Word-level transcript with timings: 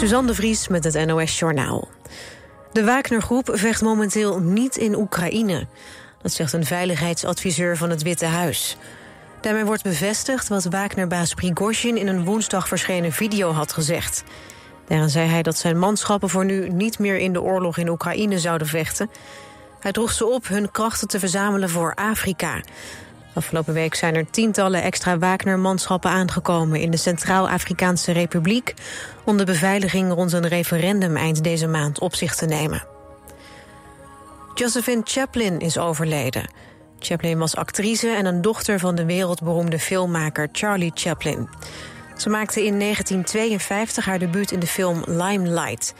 Suzanne 0.00 0.26
de 0.26 0.34
Vries 0.34 0.68
met 0.68 0.84
het 0.84 1.06
NOS 1.06 1.38
Journaal. 1.38 1.88
De 2.72 2.84
Wagner-groep 2.84 3.50
vecht 3.52 3.82
momenteel 3.82 4.38
niet 4.38 4.76
in 4.76 4.96
Oekraïne. 4.96 5.66
Dat 6.22 6.32
zegt 6.32 6.52
een 6.52 6.64
veiligheidsadviseur 6.64 7.76
van 7.76 7.90
het 7.90 8.02
Witte 8.02 8.24
Huis. 8.24 8.76
Daarmee 9.40 9.64
wordt 9.64 9.82
bevestigd 9.82 10.48
wat 10.48 10.64
Wagner-baas 10.64 11.34
Prigozhin... 11.34 11.96
in 11.96 12.06
een 12.06 12.24
woensdag 12.24 12.68
verschenen 12.68 13.12
video 13.12 13.50
had 13.52 13.72
gezegd. 13.72 14.24
Daarin 14.86 15.10
zei 15.10 15.28
hij 15.28 15.42
dat 15.42 15.58
zijn 15.58 15.78
manschappen 15.78 16.28
voor 16.28 16.44
nu 16.44 16.68
niet 16.68 16.98
meer 16.98 17.16
in 17.16 17.32
de 17.32 17.42
oorlog 17.42 17.76
in 17.76 17.88
Oekraïne 17.88 18.38
zouden 18.38 18.66
vechten. 18.66 19.10
Hij 19.80 19.92
droeg 19.92 20.12
ze 20.12 20.26
op 20.26 20.48
hun 20.48 20.70
krachten 20.70 21.08
te 21.08 21.18
verzamelen 21.18 21.70
voor 21.70 21.94
Afrika. 21.94 22.60
Afgelopen 23.34 23.74
week 23.74 23.94
zijn 23.94 24.14
er 24.14 24.30
tientallen 24.30 24.82
extra 24.82 25.18
Wagner-manschappen 25.18 26.10
aangekomen... 26.10 26.80
in 26.80 26.90
de 26.90 26.96
Centraal-Afrikaanse 26.96 28.12
Republiek... 28.12 28.74
om 29.24 29.36
de 29.36 29.44
beveiliging 29.44 30.12
rond 30.12 30.32
een 30.32 30.48
referendum 30.48 31.16
eind 31.16 31.44
deze 31.44 31.66
maand 31.66 32.00
op 32.00 32.14
zich 32.14 32.34
te 32.34 32.46
nemen. 32.46 32.82
Josephine 34.54 35.00
Chaplin 35.04 35.58
is 35.58 35.78
overleden. 35.78 36.50
Chaplin 36.98 37.38
was 37.38 37.56
actrice 37.56 38.08
en 38.08 38.26
een 38.26 38.42
dochter 38.42 38.78
van 38.78 38.94
de 38.94 39.04
wereldberoemde 39.04 39.78
filmmaker 39.78 40.48
Charlie 40.52 40.92
Chaplin. 40.94 41.48
Ze 42.16 42.28
maakte 42.28 42.64
in 42.64 42.78
1952 42.78 44.04
haar 44.04 44.18
debuut 44.18 44.50
in 44.50 44.60
de 44.60 44.66
film 44.66 45.02
Limelight. 45.06 45.94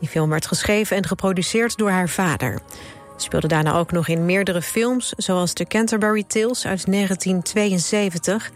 Die 0.00 0.08
film 0.08 0.30
werd 0.30 0.46
geschreven 0.46 0.96
en 0.96 1.06
geproduceerd 1.06 1.76
door 1.76 1.90
haar 1.90 2.08
vader. 2.08 2.60
Speelde 3.20 3.48
daarna 3.48 3.74
ook 3.74 3.92
nog 3.92 4.08
in 4.08 4.24
meerdere 4.24 4.62
films... 4.62 5.12
zoals 5.16 5.52
The 5.52 5.64
Canterbury 5.64 6.24
Tales 6.26 6.66
uit 6.66 6.86
1972. 6.86 8.50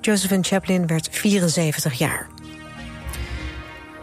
Josephine 0.00 0.42
Chaplin 0.42 0.86
werd 0.86 1.08
74 1.10 1.92
jaar. 1.92 2.26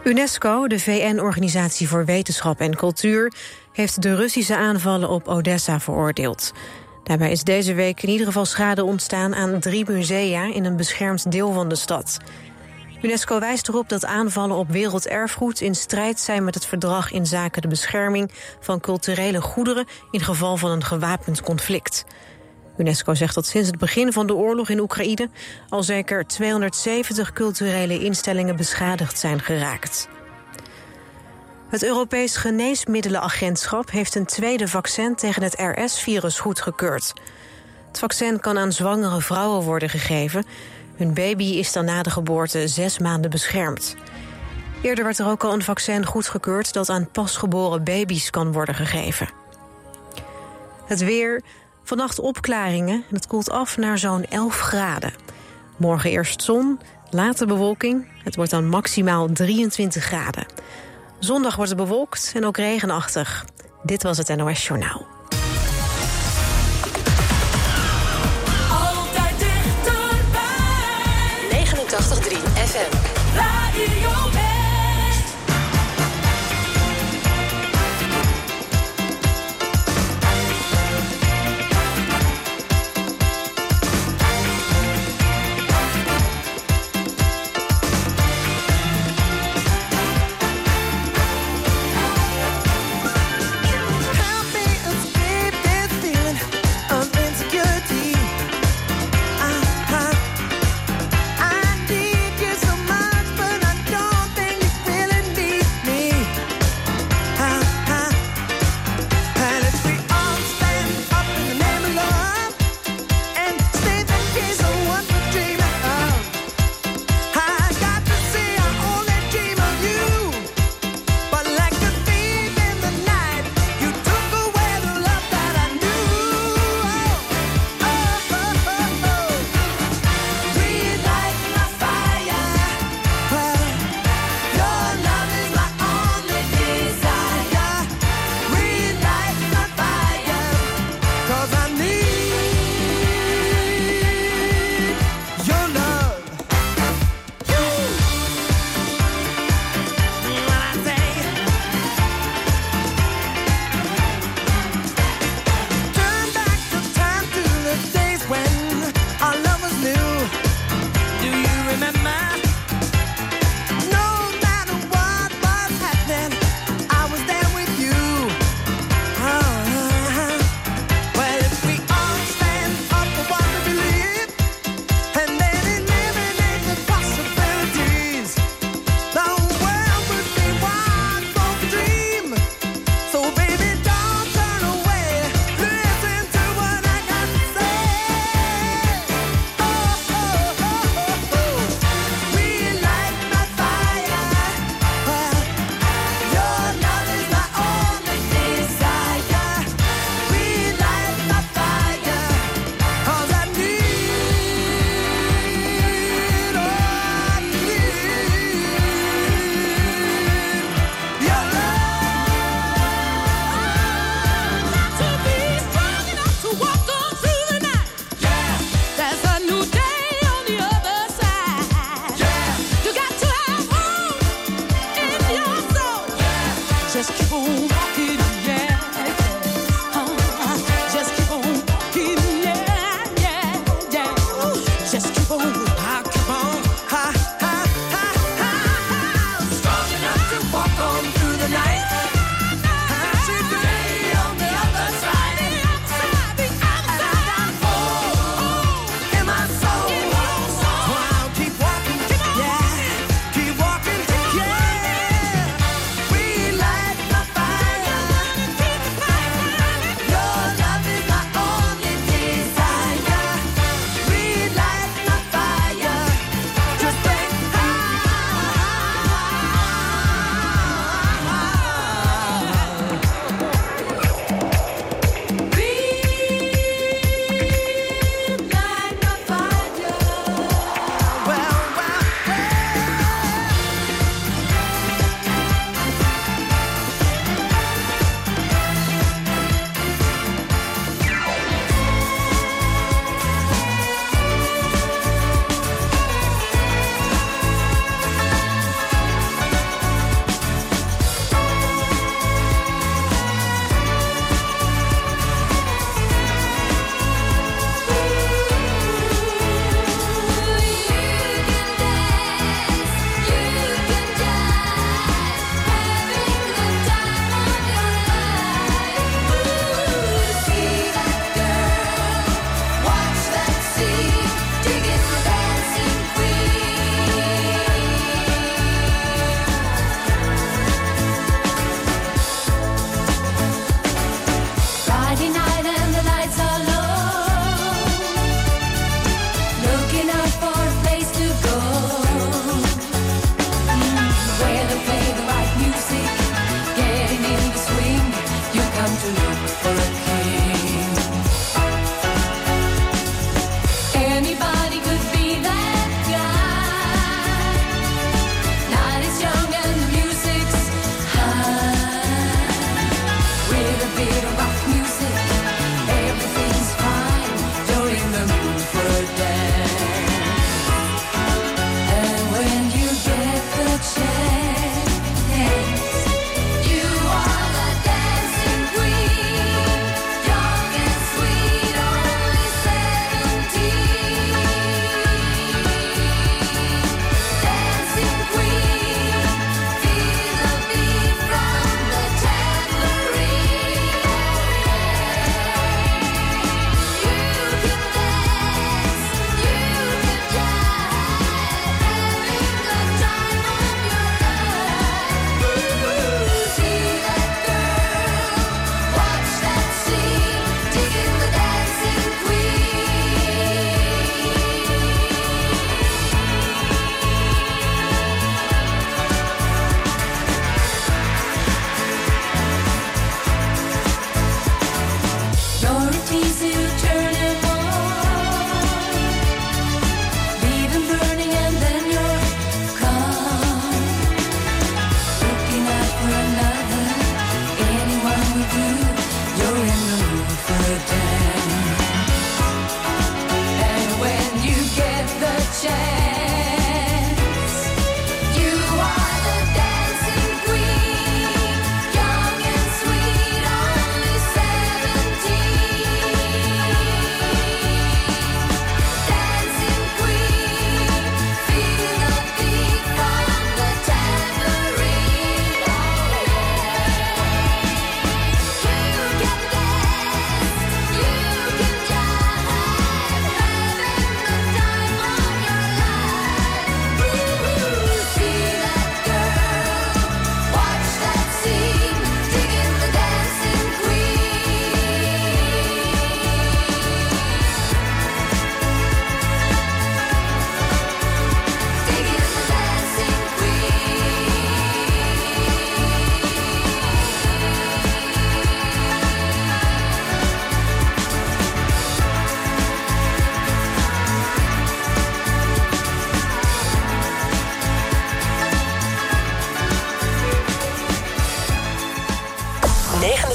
UNESCO, 0.04 0.66
de 0.66 0.78
VN-organisatie 0.78 1.88
voor 1.88 2.04
wetenschap 2.04 2.60
en 2.60 2.76
cultuur... 2.76 3.32
heeft 3.72 4.02
de 4.02 4.14
Russische 4.14 4.56
aanvallen 4.56 5.08
op 5.08 5.28
Odessa 5.28 5.80
veroordeeld. 5.80 6.52
Daarbij 7.02 7.30
is 7.30 7.44
deze 7.44 7.74
week 7.74 8.02
in 8.02 8.08
ieder 8.08 8.26
geval 8.26 8.44
schade 8.44 8.84
ontstaan 8.84 9.34
aan 9.34 9.60
drie 9.60 9.90
musea... 9.90 10.54
in 10.54 10.64
een 10.64 10.76
beschermd 10.76 11.32
deel 11.32 11.52
van 11.52 11.68
de 11.68 11.74
stad. 11.76 12.18
UNESCO 13.02 13.38
wijst 13.38 13.68
erop 13.68 13.88
dat 13.88 14.04
aanvallen 14.04 14.56
op 14.56 14.68
werelderfgoed 14.68 15.60
in 15.60 15.74
strijd 15.74 16.20
zijn 16.20 16.44
met 16.44 16.54
het 16.54 16.66
verdrag 16.66 17.10
in 17.10 17.26
zaken 17.26 17.62
de 17.62 17.68
bescherming 17.68 18.30
van 18.60 18.80
culturele 18.80 19.40
goederen 19.40 19.86
in 20.10 20.20
geval 20.20 20.56
van 20.56 20.70
een 20.70 20.84
gewapend 20.84 21.40
conflict. 21.40 22.04
UNESCO 22.76 23.14
zegt 23.14 23.34
dat 23.34 23.46
sinds 23.46 23.68
het 23.68 23.78
begin 23.78 24.12
van 24.12 24.26
de 24.26 24.34
oorlog 24.34 24.68
in 24.68 24.80
Oekraïne 24.80 25.30
al 25.68 25.82
zeker 25.82 26.26
270 26.26 27.32
culturele 27.32 27.98
instellingen 27.98 28.56
beschadigd 28.56 29.18
zijn 29.18 29.40
geraakt. 29.40 30.08
Het 31.68 31.84
Europees 31.84 32.36
Geneesmiddelenagentschap 32.36 33.90
heeft 33.90 34.14
een 34.14 34.26
tweede 34.26 34.68
vaccin 34.68 35.14
tegen 35.14 35.42
het 35.42 35.54
RS-virus 35.56 36.38
goedgekeurd. 36.38 37.12
Het 37.88 37.98
vaccin 37.98 38.40
kan 38.40 38.58
aan 38.58 38.72
zwangere 38.72 39.20
vrouwen 39.20 39.62
worden 39.62 39.88
gegeven 39.88 40.44
hun 41.02 41.14
baby 41.14 41.44
is 41.44 41.72
dan 41.72 41.84
na 41.84 42.02
de 42.02 42.10
geboorte 42.10 42.68
zes 42.68 42.98
maanden 42.98 43.30
beschermd. 43.30 43.96
Eerder 44.82 45.04
werd 45.04 45.18
er 45.18 45.26
ook 45.26 45.44
al 45.44 45.52
een 45.52 45.62
vaccin 45.62 46.06
goedgekeurd... 46.06 46.72
dat 46.72 46.88
aan 46.88 47.10
pasgeboren 47.10 47.84
baby's 47.84 48.30
kan 48.30 48.52
worden 48.52 48.74
gegeven. 48.74 49.28
Het 50.86 51.04
weer, 51.04 51.42
vannacht 51.84 52.18
opklaringen 52.18 53.04
en 53.08 53.14
het 53.14 53.26
koelt 53.26 53.50
af 53.50 53.76
naar 53.76 53.98
zo'n 53.98 54.24
11 54.24 54.58
graden. 54.58 55.12
Morgen 55.76 56.10
eerst 56.10 56.42
zon, 56.42 56.80
later 57.10 57.46
bewolking. 57.46 58.08
Het 58.24 58.36
wordt 58.36 58.50
dan 58.50 58.68
maximaal 58.68 59.28
23 59.32 60.04
graden. 60.04 60.46
Zondag 61.18 61.56
wordt 61.56 61.70
het 61.70 61.80
bewolkt 61.80 62.32
en 62.34 62.44
ook 62.44 62.56
regenachtig. 62.56 63.44
Dit 63.82 64.02
was 64.02 64.18
het 64.18 64.36
NOS 64.36 64.66
Journaal. 64.66 65.11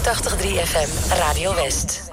FM, 0.07 1.15
Radio 1.19 1.55
West. 1.55 2.09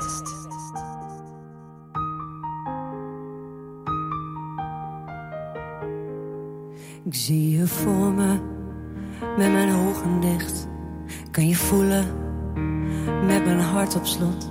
Ik 7.05 7.15
zie 7.15 7.59
je 7.59 7.67
voor 7.67 8.13
me, 8.13 8.39
met 9.37 9.53
mijn 9.53 9.75
ogen 9.75 10.21
dicht. 10.21 10.67
Kan 11.31 11.49
je 11.49 11.57
voelen, 11.57 12.05
met 13.27 13.45
mijn 13.45 13.61
hart 13.61 13.97
op 13.97 14.07
slot. 14.07 14.51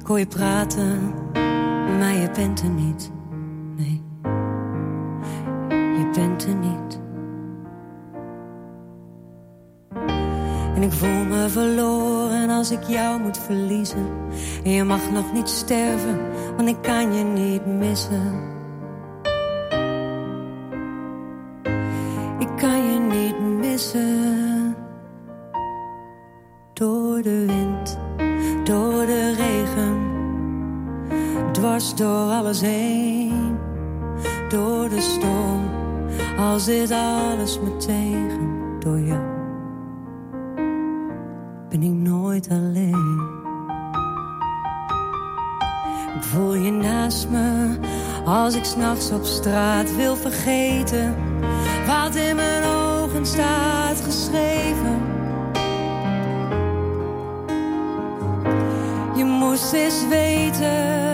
Ik 0.00 0.06
hoor 0.06 0.18
je 0.18 0.26
praten, 0.26 1.14
maar 1.98 2.14
je 2.14 2.30
bent 2.34 2.60
er 2.60 2.68
niet. 2.68 3.10
Nee, 3.76 4.02
je 5.68 6.10
bent 6.14 6.44
er 6.44 6.54
niet. 6.54 7.00
En 10.74 10.82
ik 10.82 10.92
voel 10.92 11.24
me 11.24 11.48
verloren 11.48 12.13
als 12.54 12.70
ik 12.70 12.82
jou 12.82 13.20
moet 13.20 13.38
verliezen. 13.38 14.06
En 14.64 14.70
je 14.70 14.84
mag 14.84 15.10
nog 15.10 15.32
niet 15.32 15.48
sterven, 15.48 16.18
want 16.56 16.68
ik 16.68 16.82
kan 16.82 17.14
je 17.14 17.24
niet 17.24 17.66
missen. 17.66 18.52
Ik 22.38 22.48
kan 22.56 22.92
je 22.92 22.98
niet 22.98 23.40
missen. 23.58 24.76
Door 26.72 27.22
de 27.22 27.44
wind, 27.46 27.98
door 28.64 29.06
de 29.06 29.34
regen. 29.36 30.12
Dwars 31.52 31.94
door 31.94 32.30
alles 32.30 32.60
heen. 32.60 33.58
Door 34.48 34.88
de 34.88 35.00
storm, 35.00 35.68
als 36.38 36.64
dit 36.64 36.90
alles 36.90 37.60
me 37.60 37.76
tegen. 37.76 38.52
Door 38.80 39.00
jou 39.00 39.33
als 48.24 48.54
ik 48.54 48.64
s'nachts 48.64 49.10
op 49.10 49.24
straat 49.24 49.96
wil 49.96 50.16
vergeten. 50.16 51.14
Wat 51.86 52.14
in 52.14 52.36
mijn 52.36 52.64
ogen 52.64 53.26
staat 53.26 54.00
geschreven. 54.00 55.02
Je 59.16 59.24
moest 59.24 59.72
eens 59.72 60.08
weten 60.08 61.13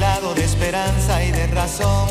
lado 0.00 0.34
de 0.34 0.44
esperanza 0.44 1.22
y 1.22 1.30
de 1.30 1.46
razón. 1.48 2.08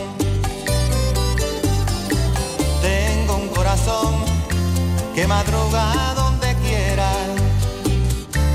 Tengo 2.82 3.36
un 3.36 3.48
corazón 3.50 4.14
que 5.16 5.26
madruga 5.28 6.14
donde 6.16 6.56
quiera. 6.66 7.12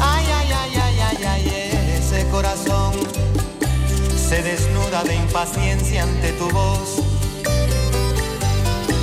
Ay, 0.01 0.25
ay, 0.39 0.53
ay, 0.63 0.73
ay, 0.87 0.99
ay, 1.09 1.25
ay, 1.27 1.99
ese 1.99 2.27
corazón 2.29 2.93
se 4.29 4.43
desnuda 4.43 5.03
de 5.03 5.17
impaciencia 5.17 6.05
ante 6.05 6.33
tu 6.33 6.49
voz. 6.51 7.03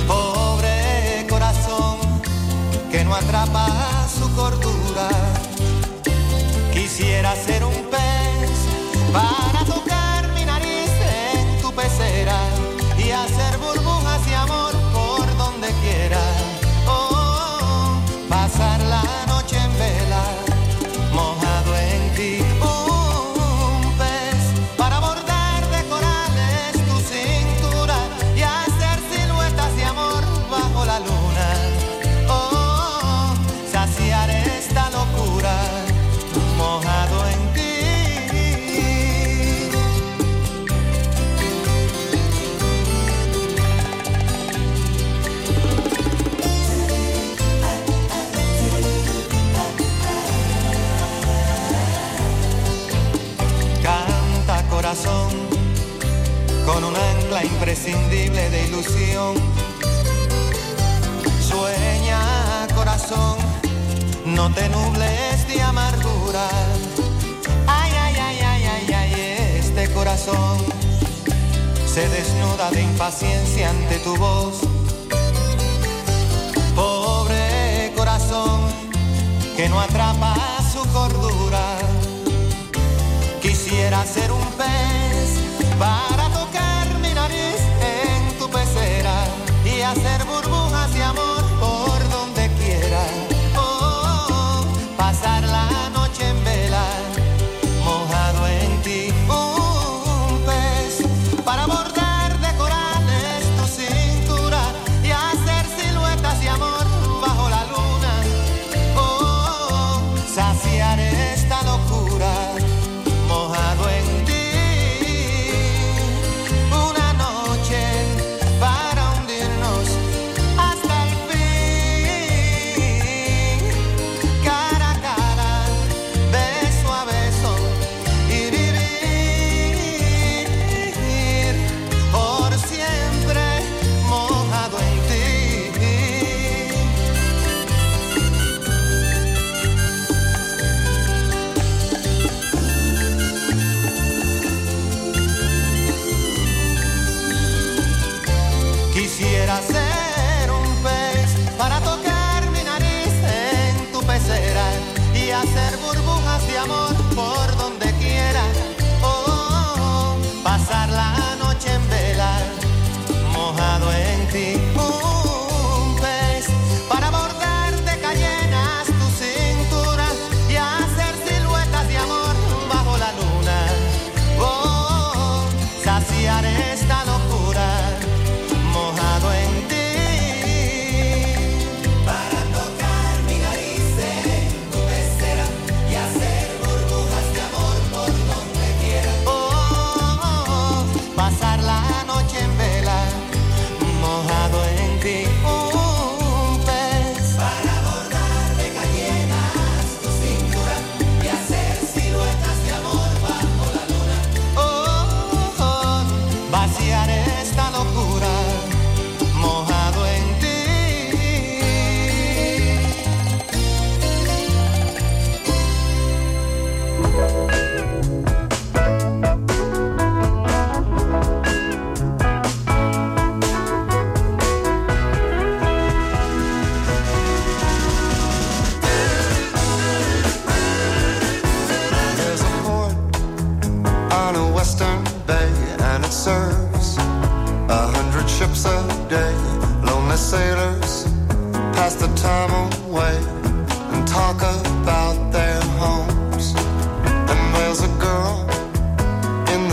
Pobre 0.08 1.26
corazón 1.28 1.98
que 2.90 3.04
no 3.04 3.14
atrapa 3.14 3.68
su 4.18 4.34
cordura. 4.34 5.08
Quisiera 6.72 7.36
ser 7.36 7.64
un 7.64 7.74
pez 7.90 8.11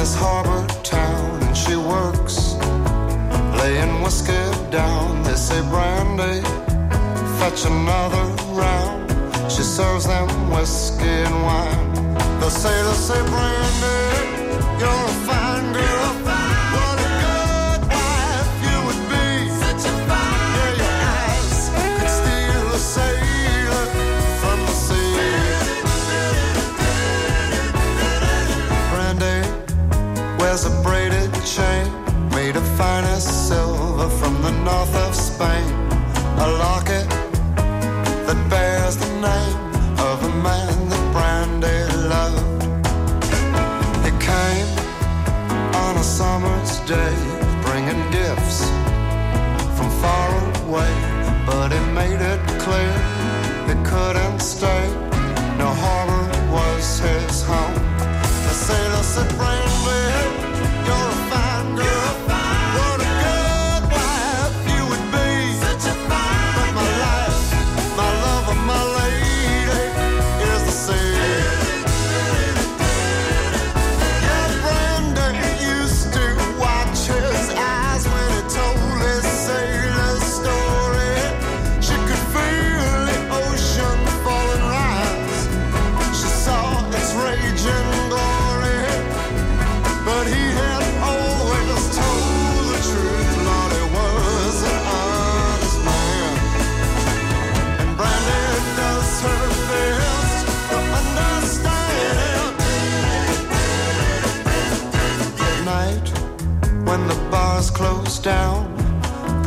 this 0.09 0.19
harbor 0.19 0.65
town 0.81 1.43
and 1.43 1.55
she 1.55 1.75
works 1.75 2.55
laying 3.59 4.01
whiskey 4.01 4.43
down. 4.71 5.21
They 5.23 5.35
say 5.35 5.61
brandy, 5.69 6.41
fetch 7.37 7.65
another 7.65 8.25
round. 8.61 9.11
She 9.51 9.61
serves 9.61 10.07
them 10.07 10.27
whiskey 10.49 11.15
and 11.27 11.37
wine. 11.43 12.13
They 12.39 12.49
say, 12.49 12.75
they 12.87 12.97
say 13.07 13.21
brandy, 13.33 13.99
you're 14.79 15.05
a 15.05 15.15
fine 15.27 15.73
girl. 15.73 16.48
Finest 32.79 33.49
silver 33.49 34.07
from 34.07 34.41
the 34.41 34.51
north 34.63 34.95
of 35.05 35.13
Spain. 35.13 35.69
A 36.45 36.47
locket 36.63 37.09
that 38.25 38.39
bears 38.49 38.95
the 38.95 39.11
name 39.29 39.57
of 40.09 40.17
a 40.23 40.33
man 40.47 40.73
that 40.91 41.03
Brandy 41.15 41.79
loved. 42.15 42.63
He 44.05 44.11
came 44.31 44.69
on 45.83 45.97
a 45.97 46.05
summer's 46.17 46.73
day, 46.95 47.15
bringing 47.67 48.01
gifts 48.11 48.59
from 49.75 49.89
far 50.03 50.29
away, 50.63 50.93
but 51.45 51.73
he 51.75 51.81
made 52.01 52.21
it 52.33 52.41
clear 52.63 52.95
he 53.67 53.75
couldn't 53.91 54.39
stay. 54.39 55.08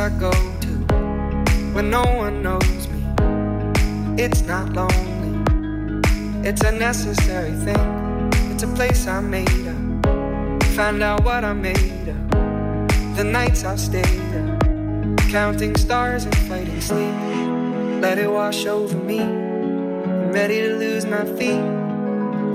I 0.00 0.08
go 0.18 0.30
to 0.30 0.68
when 1.74 1.90
no 1.90 2.02
one 2.02 2.42
knows 2.42 2.88
me. 2.88 3.04
It's 4.16 4.40
not 4.40 4.72
lonely, 4.72 5.34
it's 6.42 6.62
a 6.62 6.72
necessary 6.72 7.52
thing. 7.52 8.30
It's 8.50 8.62
a 8.62 8.68
place 8.68 9.06
I 9.06 9.20
made 9.20 9.66
up. 9.68 10.62
Find 10.74 11.02
out 11.02 11.22
what 11.22 11.44
I 11.44 11.52
made 11.52 12.08
up. 12.08 12.30
The 13.14 13.24
nights 13.24 13.62
I've 13.64 13.78
stayed 13.78 14.34
up, 14.36 14.64
counting 15.28 15.76
stars 15.76 16.24
and 16.24 16.34
fighting 16.48 16.80
sleep. 16.80 17.14
Let 18.00 18.18
it 18.18 18.30
wash 18.30 18.64
over 18.64 18.96
me. 18.96 19.20
I'm 19.20 20.32
ready 20.32 20.62
to 20.62 20.76
lose 20.76 21.04
my 21.04 21.26
feet. 21.36 21.62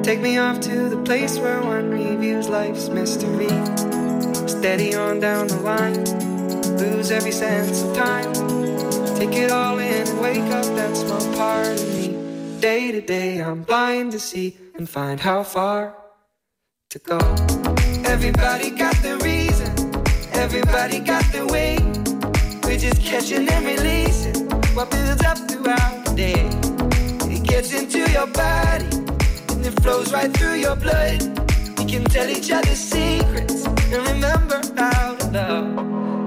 Take 0.03 0.19
me 0.19 0.39
off 0.39 0.61
to 0.61 0.89
the 0.89 0.97
place 1.03 1.37
where 1.37 1.61
one 1.61 1.91
reviews 1.91 2.49
life's 2.49 2.89
mystery. 2.89 3.49
Steady 4.47 4.95
on 4.95 5.19
down 5.19 5.45
the 5.45 5.59
line, 5.59 6.24
lose 6.77 7.11
every 7.11 7.31
sense 7.31 7.83
of 7.83 7.95
time. 7.95 8.33
Take 9.15 9.33
it 9.33 9.51
all 9.51 9.79
in 9.79 10.07
and 10.07 10.21
wake 10.21 10.49
up 10.51 10.65
that 10.75 10.95
small 10.95 11.35
part 11.35 11.67
of 11.67 11.87
me. 11.95 12.59
Day 12.59 12.91
to 12.91 13.01
day, 13.01 13.41
I'm 13.41 13.63
blind 13.63 14.11
to 14.13 14.19
see 14.19 14.57
and 14.75 14.89
find 14.89 15.19
how 15.19 15.43
far 15.43 15.95
to 16.89 16.99
go. 16.99 17.17
Everybody 18.05 18.71
got 18.71 18.95
the 19.01 19.17
reason, 19.23 19.71
everybody 20.33 20.99
got 20.99 21.23
the 21.31 21.45
way. 21.47 21.77
We're 22.63 22.79
just 22.79 23.01
catching 23.01 23.47
and 23.47 23.65
releasing 23.65 24.49
what 24.75 24.91
builds 24.91 25.23
up 25.23 25.37
throughout 25.49 26.05
the 26.05 26.13
day. 26.15 26.49
It 27.33 27.43
gets 27.43 27.73
into 27.73 27.99
your 28.11 28.27
body 28.27 28.85
and 29.51 29.65
it 29.65 29.81
flows 29.81 30.11
right 30.11 30.31
through 30.35 30.55
your 30.55 30.75
blood. 30.75 31.21
We 31.77 31.85
can 31.85 32.03
tell 32.05 32.29
each 32.29 32.51
other 32.51 32.75
secrets 32.75 33.65
and 33.65 34.07
remember 34.07 34.61
how 34.75 35.15
to 35.15 35.27
love. 35.31 35.94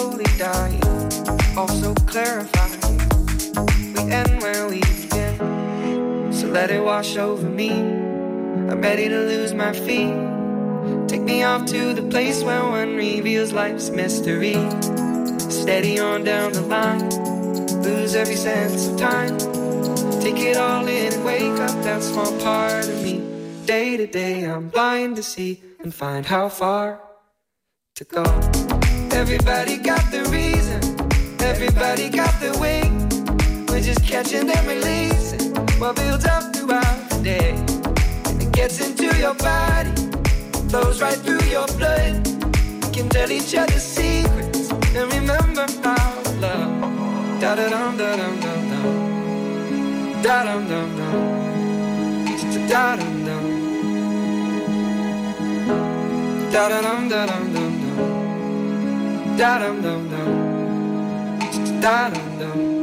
Slowly 0.00 0.24
dying. 0.38 0.82
Also 1.56 1.94
clarifying. 2.06 2.98
We 3.94 4.12
end 4.12 4.40
where 4.40 4.66
we 4.68 4.80
begin. 4.80 6.32
So 6.32 6.46
let 6.46 6.70
it 6.70 6.82
wash 6.82 7.16
over 7.16 7.46
me. 7.46 7.70
I'm 7.70 8.80
ready 8.80 9.08
to 9.08 9.18
lose 9.32 9.52
my 9.52 9.72
feet. 9.72 10.16
Take 11.06 11.22
me 11.22 11.42
off 11.42 11.66
to 11.66 11.92
the 11.92 12.02
place 12.02 12.42
where 12.42 12.62
one 12.62 12.96
reveals 12.96 13.52
life's 13.52 13.90
mystery. 13.90 14.58
Steady 15.38 15.98
on 15.98 16.24
down 16.24 16.52
the 16.52 16.62
line, 16.62 17.10
lose 17.82 18.14
every 18.14 18.36
sense 18.36 18.88
of 18.88 18.98
time. 18.98 19.36
Take 20.20 20.38
it 20.38 20.56
all 20.56 20.86
in 20.86 21.12
and 21.12 21.24
wake 21.24 21.58
up 21.68 21.76
that 21.84 22.02
small 22.02 22.32
part 22.40 22.88
of 22.88 23.02
me. 23.02 23.16
Day 23.66 23.96
to 23.98 24.06
day, 24.06 24.44
I'm 24.44 24.68
blind 24.68 25.16
to 25.16 25.22
see 25.22 25.62
and 25.80 25.92
find 25.92 26.24
how 26.24 26.48
far 26.48 27.00
to 27.96 28.04
go. 28.04 28.69
Everybody 29.12 29.76
got 29.76 30.10
the 30.10 30.24
reason, 30.30 30.80
everybody 31.40 32.08
got 32.08 32.32
the 32.40 32.56
way. 32.58 32.82
We're 33.68 33.82
just 33.82 34.04
catching 34.04 34.48
and 34.48 34.66
releasing 34.66 35.54
what 35.78 35.96
builds 35.96 36.24
up 36.24 36.54
throughout 36.54 37.10
the 37.10 37.20
day. 37.22 37.50
And 38.26 38.42
it 38.42 38.52
gets 38.52 38.80
into 38.80 39.14
your 39.18 39.34
body, 39.34 39.90
flows 40.68 41.02
right 41.02 41.18
through 41.18 41.42
your 41.50 41.66
blood. 41.78 42.26
We 42.84 42.90
can 42.92 43.08
tell 43.08 43.30
each 43.30 43.54
other 43.54 43.78
secrets 43.78 44.70
and 44.70 45.12
remember 45.12 45.66
to 45.66 46.32
love. 46.40 47.40
Da 47.40 47.54
da 47.56 47.68
dum 47.68 47.96
da 47.96 48.16
dum 48.16 48.40
dum 48.40 48.68
dum. 48.70 50.22
Da 50.22 50.44
dum 50.44 50.68
dum 50.68 50.96
dum. 50.96 51.12
Da 52.68 52.96
dum 52.96 53.24
dum. 53.24 53.44
Da 56.52 56.68
da 56.68 56.80
dum 56.80 57.08
da 57.08 57.26
dum 57.26 57.52
dum 57.52 57.96
dum. 57.96 58.09
Da 59.40 59.58
dum 59.58 59.82
dum 59.82 60.02
dum. 60.10 60.30
Da 61.80 62.10
dum 62.12 62.40
dum. 62.40 62.79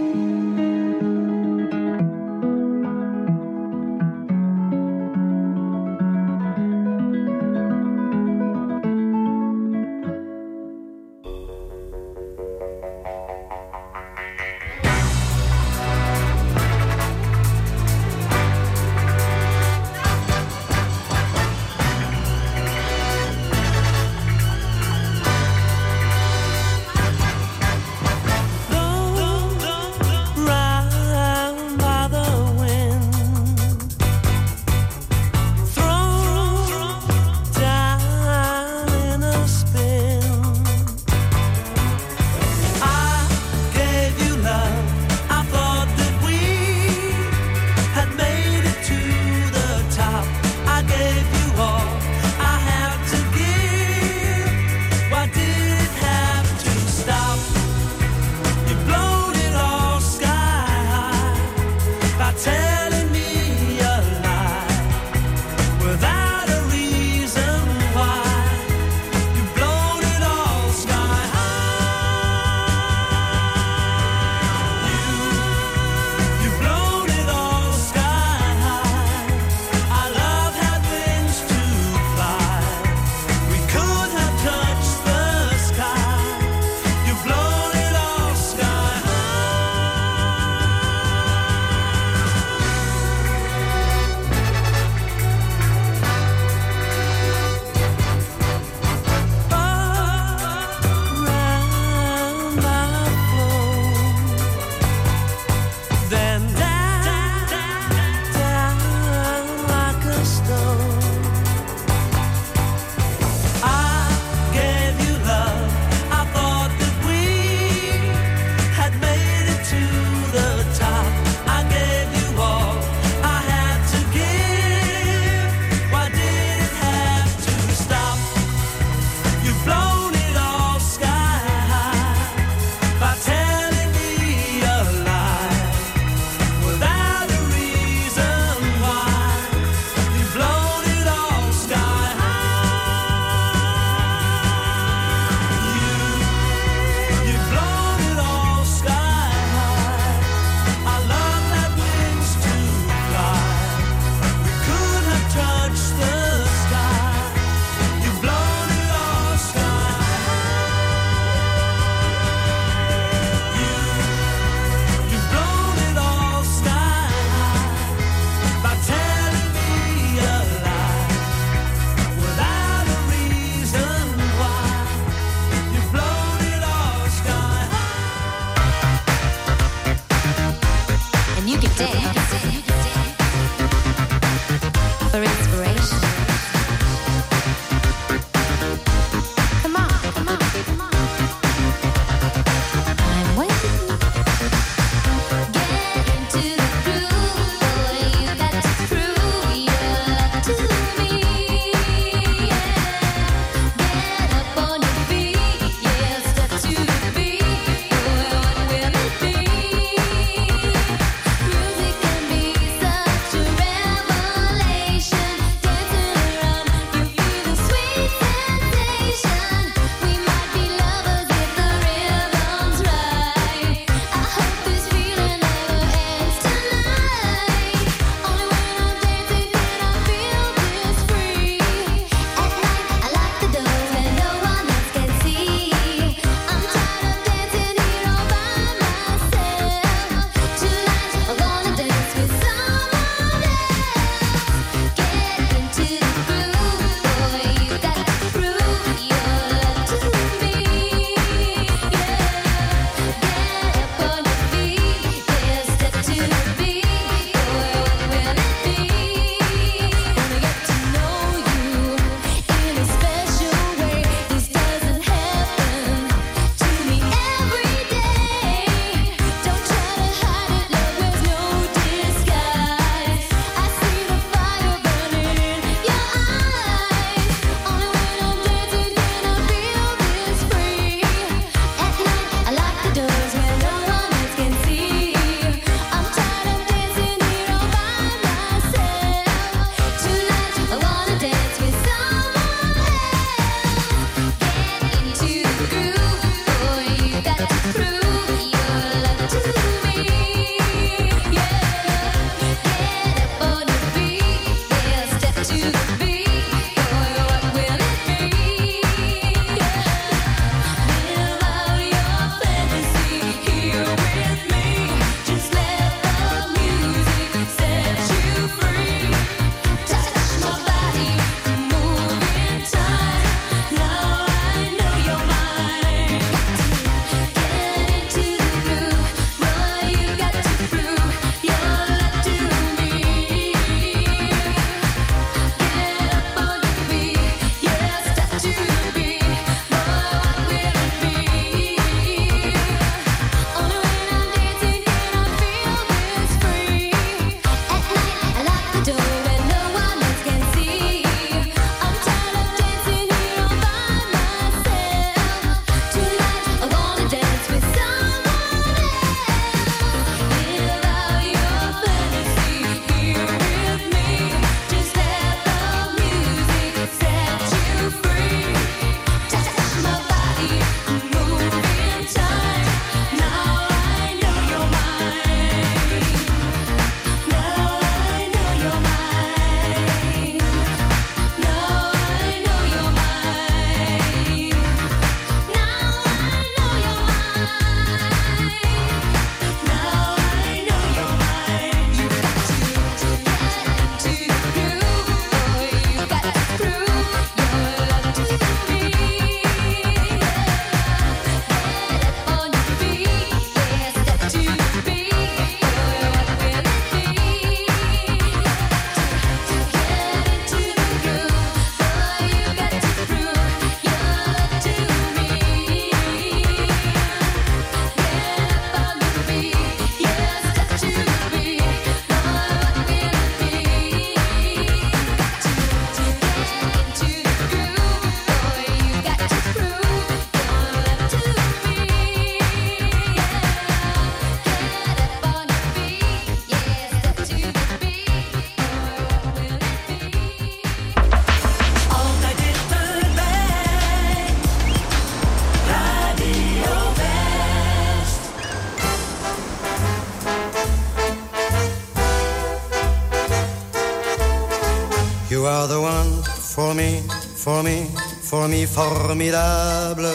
Fourmi, 456.58 457.04
fourmi, 457.36 457.86
fourmi 458.30 458.66
formidable. 458.66 460.10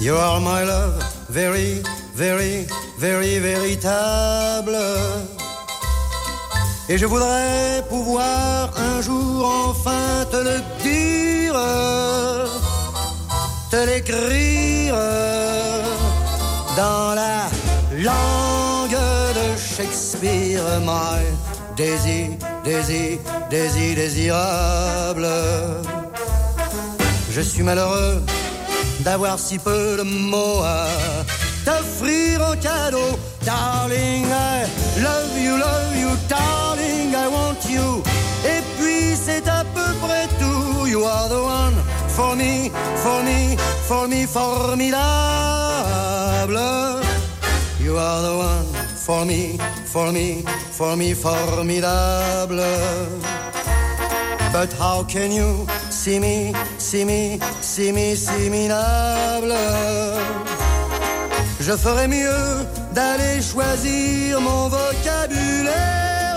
You 0.00 0.16
are 0.16 0.40
my 0.40 0.64
love, 0.64 0.98
very, 1.28 1.82
very, 2.16 2.66
very 2.98 3.38
véritable. 3.38 4.76
Et 6.88 6.98
je 6.98 7.06
voudrais 7.06 7.84
pouvoir 7.88 8.72
un 8.76 9.00
jour 9.00 9.46
enfin 9.68 10.26
te 10.32 10.40
le 10.48 10.58
dire, 10.82 11.54
te 13.70 13.80
l'écrire 13.86 14.96
dans 16.76 17.14
la 17.14 17.48
langue 17.92 18.98
de 19.38 19.46
Shakespeare, 19.56 20.80
my 20.80 21.22
désir, 21.76 22.30
désir, 22.64 23.18
désir, 23.50 23.96
désirable. 23.96 25.26
Je 27.30 27.40
suis 27.40 27.62
malheureux 27.62 28.22
d'avoir 29.00 29.38
si 29.38 29.58
peu 29.58 29.96
de 29.98 30.02
mots 30.02 30.62
à 30.64 30.86
t'offrir 31.64 32.40
en 32.42 32.56
cadeau. 32.56 33.18
Darling, 33.44 34.26
I 34.26 34.66
love 35.00 35.38
you, 35.38 35.56
love 35.56 35.96
you, 35.96 36.10
darling, 36.28 37.14
I 37.14 37.28
want 37.28 37.64
you. 37.68 38.02
Et 38.44 38.62
puis 38.78 39.16
c'est 39.16 39.46
à 39.48 39.64
peu 39.74 39.94
près 40.02 40.26
tout. 40.38 40.86
You 40.86 41.04
are 41.04 41.28
the 41.28 41.40
one 41.40 41.76
for 42.08 42.34
me, 42.36 42.70
for 42.96 43.22
me, 43.22 43.56
for 43.88 44.08
me, 44.08 44.26
formidable. 44.26 45.00
You 47.80 47.96
are 47.96 48.22
the 48.22 48.36
one 48.36 48.89
for 49.10 49.24
me, 49.24 49.58
for 49.86 50.12
me, 50.12 50.44
for 50.78 50.96
me, 50.96 51.14
formidable. 51.14 52.62
But 54.54 54.70
how 54.82 55.02
can 55.02 55.32
you 55.32 55.66
see 55.90 56.20
me, 56.20 56.54
see 56.78 57.04
me, 57.04 57.40
see 57.60 57.90
me, 57.90 58.14
similable? 58.14 59.56
Je 61.66 61.74
ferais 61.84 62.08
mieux 62.18 62.46
d'aller 62.94 63.42
choisir 63.42 64.40
mon 64.40 64.68
vocabulaire 64.68 66.36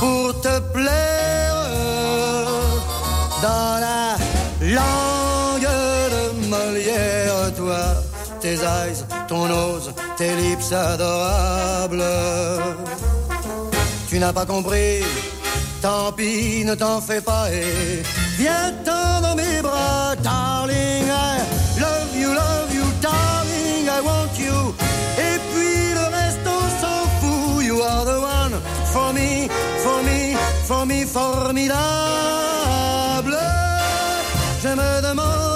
pour 0.00 0.40
te 0.40 0.54
plaire 0.72 1.60
dans 3.42 3.72
la 3.86 4.16
langue 4.76 4.99
ton 9.28 9.46
nose, 9.46 9.92
tes 10.16 10.34
lips 10.36 10.72
adorables. 10.72 12.04
Tu 14.08 14.18
n'as 14.18 14.32
pas 14.32 14.46
compris, 14.46 15.02
tant 15.80 16.12
pis, 16.12 16.64
ne 16.64 16.74
t'en 16.74 17.00
fais 17.00 17.20
pas 17.20 17.50
et 17.52 18.02
viens-t'en 18.38 19.20
dans 19.20 19.36
mes 19.36 19.62
bras, 19.62 20.16
darling. 20.22 21.06
I 21.06 21.38
love 21.80 22.16
you, 22.16 22.32
love 22.32 22.74
you, 22.74 22.84
darling, 23.00 23.86
I 23.86 24.00
want 24.04 24.34
you. 24.38 24.74
Et 25.18 25.38
puis 25.52 25.94
le 25.94 26.06
reste, 26.16 26.46
on 26.46 26.64
s'en 26.80 27.02
fout. 27.20 27.64
You 27.64 27.80
are 27.82 28.04
the 28.04 28.18
one 28.20 28.60
for 28.92 29.12
me, 29.12 29.48
for 29.78 30.02
me, 30.02 30.36
for 30.64 30.86
me, 30.86 31.04
formidable. 31.04 31.80
Je 34.62 34.68
me 34.68 35.00
demande 35.02 35.49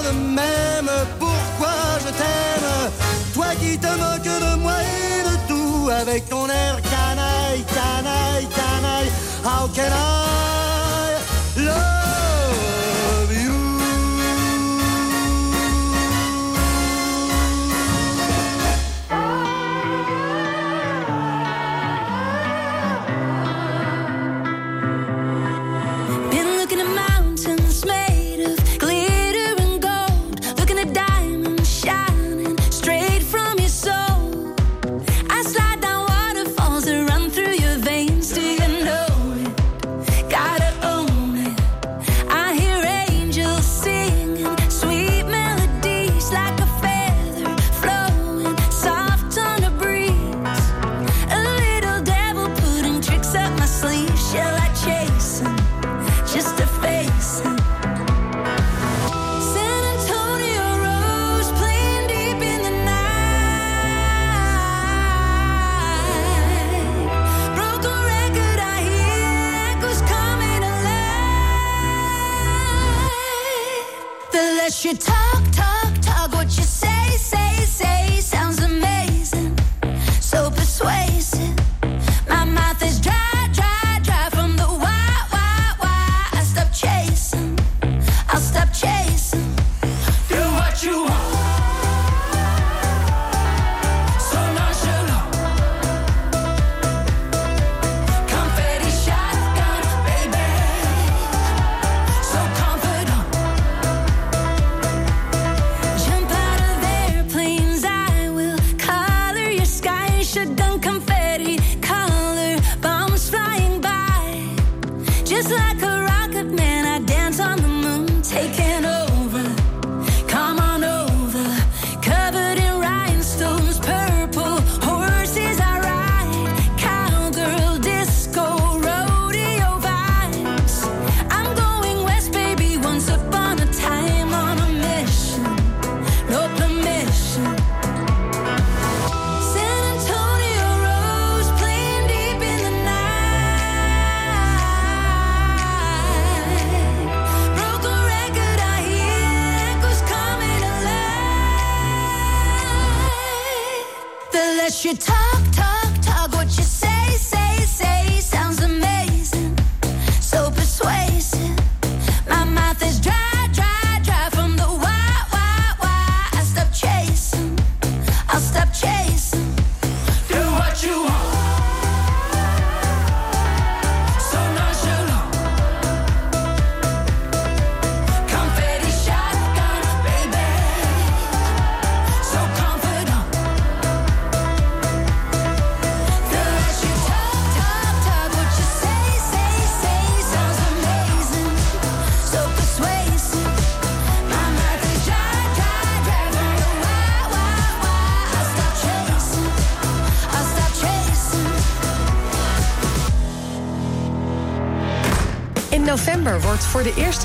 Te 3.80 3.88
moques 3.88 4.22
de 4.22 4.56
moi 4.62 4.72
et 4.82 5.22
de 5.28 5.48
tout 5.48 5.90
avec 5.90 6.28
ton 6.28 6.48
air 6.48 6.80
canaille, 6.82 7.64
canaille, 7.64 8.46
canaille. 8.46 9.10
How 9.42 9.68
can 9.74 9.92
I 9.92 10.73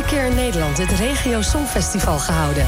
keer 0.10 0.26
in 0.26 0.36
Nederland 0.36 0.78
het 0.78 0.91
Regio 0.91 1.41
Songfestival 1.41 2.20
gehouden. 2.20 2.68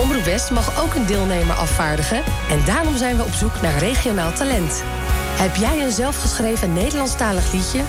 Omroep 0.00 0.24
West 0.24 0.50
mag 0.50 0.82
ook 0.82 0.94
een 0.94 1.06
deelnemer 1.06 1.56
afvaardigen 1.56 2.22
en 2.50 2.64
daarom 2.64 2.96
zijn 2.96 3.16
we 3.16 3.24
op 3.24 3.32
zoek 3.32 3.60
naar 3.60 3.78
regionaal 3.78 4.32
talent. 4.32 4.82
Heb 5.38 5.56
jij 5.56 5.82
een 5.82 5.92
zelfgeschreven 5.92 6.72
Nederlandstalig 6.72 7.52
liedje 7.52 7.80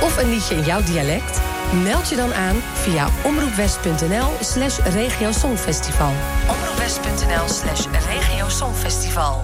of 0.00 0.16
een 0.16 0.30
liedje 0.30 0.54
in 0.54 0.64
jouw 0.64 0.82
dialect? 0.82 1.40
Meld 1.82 2.08
je 2.08 2.16
dan 2.16 2.34
aan 2.34 2.56
via 2.74 3.08
omroepwest.nl 3.24 4.30
slash 4.40 4.78
regiosongfestival. 4.78 6.12
Omroepwest.nl 6.48 7.48
slash 7.48 7.86
regiosongfestival. 8.08 9.40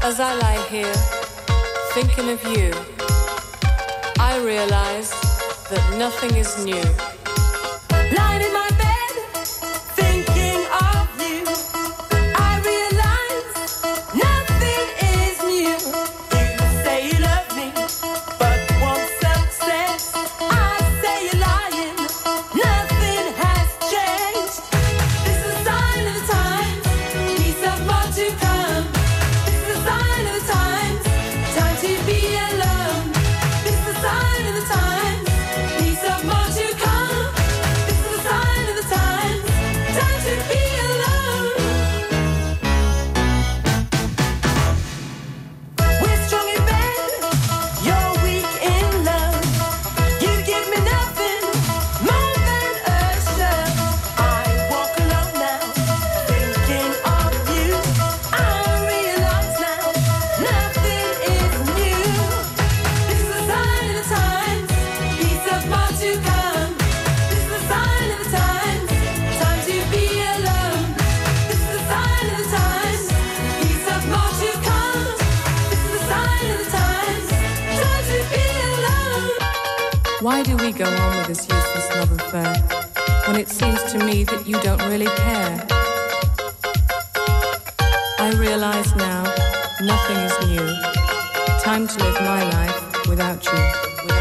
As 0.00 0.18
I 0.18 0.32
lie 0.40 0.84
thinking 1.94 2.30
of 2.30 2.56
you... 2.56 2.97
I 4.30 4.36
realize 4.44 5.10
that 5.70 5.96
nothing 5.96 6.36
is 6.36 6.62
new. 6.62 7.07
We 93.68 94.17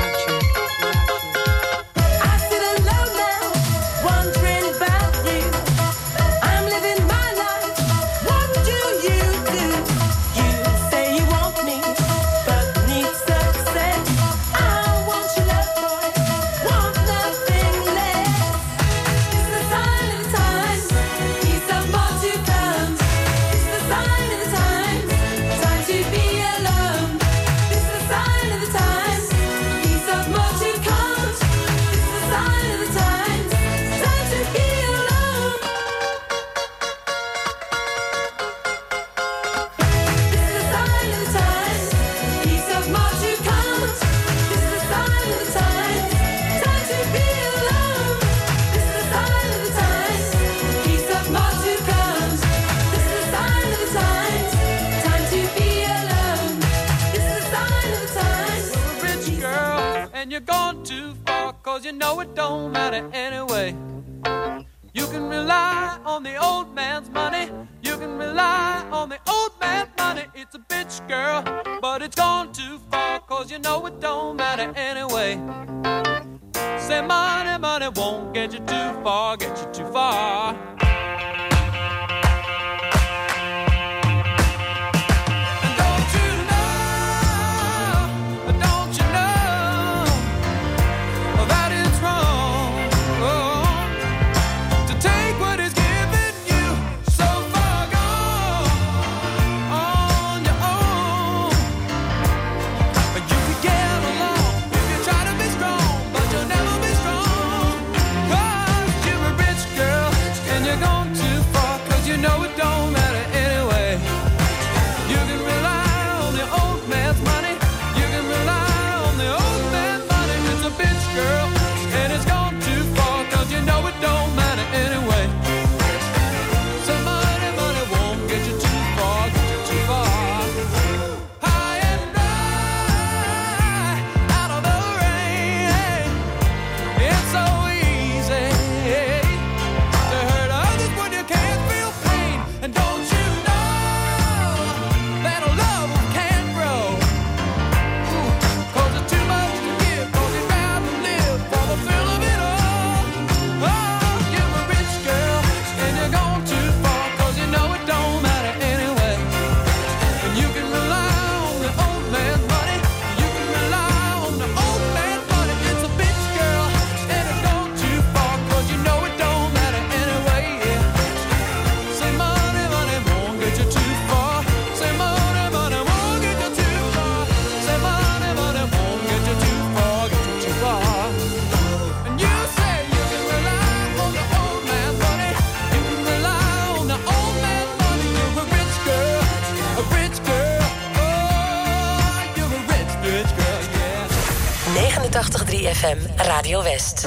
Radio 196.48 196.64
West. 196.64 197.07